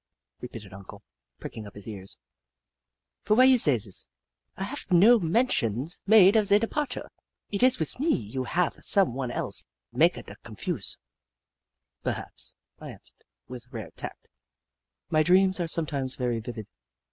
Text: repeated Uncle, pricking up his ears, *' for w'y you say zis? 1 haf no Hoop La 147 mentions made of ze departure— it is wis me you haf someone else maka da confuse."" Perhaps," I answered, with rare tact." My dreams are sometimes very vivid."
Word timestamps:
repeated 0.39 0.73
Uncle, 0.73 1.03
pricking 1.39 1.67
up 1.67 1.75
his 1.75 1.87
ears, 1.87 2.17
*' 2.73 3.21
for 3.21 3.35
w'y 3.35 3.47
you 3.51 3.57
say 3.59 3.77
zis? 3.77 4.07
1 4.55 4.65
haf 4.65 4.87
no 4.89 5.19
Hoop 5.19 5.21
La 5.21 5.27
147 5.27 5.31
mentions 5.75 5.99
made 6.07 6.35
of 6.35 6.47
ze 6.47 6.57
departure— 6.57 7.07
it 7.51 7.61
is 7.61 7.77
wis 7.77 7.99
me 7.99 8.09
you 8.09 8.45
haf 8.45 8.83
someone 8.83 9.29
else 9.29 9.63
maka 9.93 10.23
da 10.23 10.33
confuse."" 10.41 10.97
Perhaps," 12.03 12.55
I 12.79 12.89
answered, 12.89 13.23
with 13.47 13.67
rare 13.71 13.91
tact." 13.95 14.31
My 15.11 15.21
dreams 15.21 15.59
are 15.59 15.67
sometimes 15.67 16.15
very 16.15 16.39
vivid." 16.39 16.65